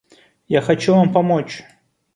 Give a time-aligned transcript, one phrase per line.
[0.47, 1.63] Я хочу вам помочь.